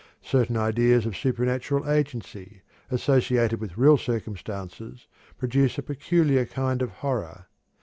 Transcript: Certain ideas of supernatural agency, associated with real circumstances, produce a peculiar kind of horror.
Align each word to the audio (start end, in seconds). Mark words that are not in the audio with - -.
Certain 0.23 0.57
ideas 0.57 1.05
of 1.05 1.15
supernatural 1.15 1.87
agency, 1.87 2.63
associated 2.89 3.61
with 3.61 3.77
real 3.77 3.99
circumstances, 3.99 5.05
produce 5.37 5.77
a 5.77 5.83
peculiar 5.83 6.43
kind 6.45 6.81
of 6.81 6.89
horror. 7.05 7.45